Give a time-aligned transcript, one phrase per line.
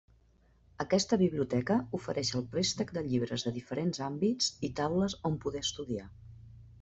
[0.83, 6.07] Aquesta biblioteca ofereix el préstec de llibres de diferents àmbits i taules on poder estudiar.